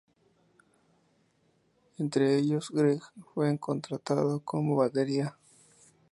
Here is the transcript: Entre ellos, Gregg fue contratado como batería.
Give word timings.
Entre 1.99 2.35
ellos, 2.35 2.71
Gregg 2.71 3.03
fue 3.35 3.59
contratado 3.59 4.39
como 4.43 4.75
batería. 4.75 5.37